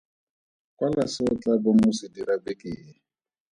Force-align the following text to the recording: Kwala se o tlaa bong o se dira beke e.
Kwala 0.77 1.03
se 1.13 1.21
o 1.31 1.33
tlaa 1.41 1.61
bong 1.63 1.81
o 1.89 1.91
se 1.99 2.07
dira 2.13 2.35
beke 2.45 2.71
e. 2.83 2.85